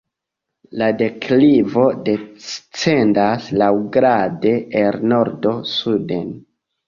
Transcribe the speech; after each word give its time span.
La 0.81 0.85
deklivo 1.01 1.83
descendas 2.07 3.51
laŭgrade 3.63 4.53
el 4.83 4.99
nordo 5.11 5.55
suden. 5.73 6.27